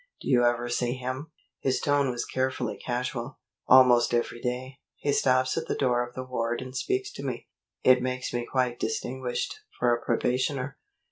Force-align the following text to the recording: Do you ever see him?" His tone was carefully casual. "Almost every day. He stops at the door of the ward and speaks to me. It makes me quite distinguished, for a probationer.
Do 0.19 0.27
you 0.27 0.43
ever 0.43 0.67
see 0.67 0.93
him?" 0.93 1.29
His 1.59 1.79
tone 1.79 2.09
was 2.09 2.25
carefully 2.25 2.75
casual. 2.83 3.37
"Almost 3.67 4.15
every 4.15 4.41
day. 4.41 4.79
He 4.95 5.13
stops 5.13 5.55
at 5.57 5.67
the 5.67 5.75
door 5.75 6.03
of 6.03 6.15
the 6.15 6.23
ward 6.23 6.59
and 6.59 6.75
speaks 6.75 7.11
to 7.11 7.23
me. 7.23 7.49
It 7.83 8.01
makes 8.01 8.33
me 8.33 8.47
quite 8.51 8.79
distinguished, 8.79 9.59
for 9.77 9.93
a 9.93 10.03
probationer. 10.03 10.79